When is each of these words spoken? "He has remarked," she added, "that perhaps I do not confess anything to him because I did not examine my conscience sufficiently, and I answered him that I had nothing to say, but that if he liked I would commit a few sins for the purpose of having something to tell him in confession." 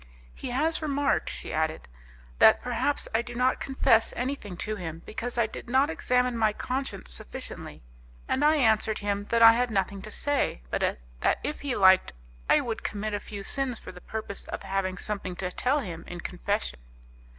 "He 0.33 0.49
has 0.49 0.81
remarked," 0.81 1.29
she 1.29 1.53
added, 1.53 1.87
"that 2.39 2.63
perhaps 2.63 3.07
I 3.13 3.21
do 3.21 3.35
not 3.35 3.59
confess 3.59 4.15
anything 4.17 4.57
to 4.57 4.75
him 4.75 5.03
because 5.05 5.37
I 5.37 5.45
did 5.45 5.69
not 5.69 5.91
examine 5.91 6.35
my 6.39 6.53
conscience 6.53 7.13
sufficiently, 7.13 7.83
and 8.27 8.43
I 8.43 8.55
answered 8.55 8.97
him 8.97 9.25
that 9.25 9.43
I 9.43 9.53
had 9.53 9.69
nothing 9.69 10.01
to 10.01 10.09
say, 10.09 10.63
but 10.71 10.97
that 11.19 11.39
if 11.43 11.59
he 11.59 11.75
liked 11.75 12.13
I 12.49 12.61
would 12.61 12.81
commit 12.81 13.13
a 13.13 13.19
few 13.19 13.43
sins 13.43 13.77
for 13.77 13.91
the 13.91 14.01
purpose 14.01 14.45
of 14.45 14.63
having 14.63 14.97
something 14.97 15.35
to 15.35 15.51
tell 15.51 15.81
him 15.81 16.03
in 16.07 16.21
confession." 16.21 16.79